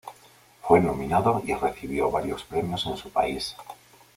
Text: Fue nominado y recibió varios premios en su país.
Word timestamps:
Fue 0.63 0.79
nominado 0.81 1.43
y 1.45 1.53
recibió 1.53 2.09
varios 2.09 2.43
premios 2.43 2.87
en 2.87 2.97
su 2.97 3.11
país. 3.11 3.55